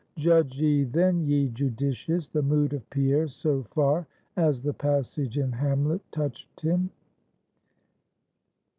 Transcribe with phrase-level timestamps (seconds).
[0.17, 5.51] Judge ye, then, ye Judicious, the mood of Pierre, so far as the passage in
[5.51, 6.89] Hamlet touched him.